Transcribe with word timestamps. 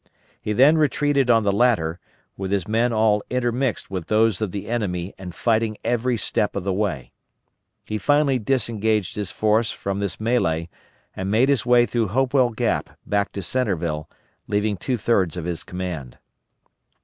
He 0.41 0.51
then 0.51 0.79
retreated 0.79 1.29
on 1.29 1.43
the 1.43 1.51
latter, 1.51 1.99
with 2.35 2.51
his 2.51 2.67
men 2.67 2.91
all 2.91 3.21
intermixed 3.29 3.91
with 3.91 4.07
those 4.07 4.41
of 4.41 4.51
the 4.51 4.67
enemy 4.67 5.13
and 5.19 5.35
fighting 5.35 5.77
every 5.83 6.17
step 6.17 6.55
of 6.55 6.63
the 6.63 6.73
way. 6.73 7.13
He 7.85 7.99
finally 7.99 8.39
disengaged 8.39 9.15
his 9.15 9.29
force 9.29 9.69
from 9.69 9.99
this 9.99 10.17
mélée 10.17 10.69
and 11.15 11.29
made 11.29 11.49
his 11.49 11.67
way 11.67 11.85
through 11.85 12.07
Hopewell 12.07 12.49
Gap 12.49 12.97
back 13.05 13.31
to 13.33 13.43
Centreville, 13.43 14.09
losing 14.47 14.75
two 14.75 14.97
thirds 14.97 15.37
of 15.37 15.45
his 15.45 15.63
command. 15.63 16.17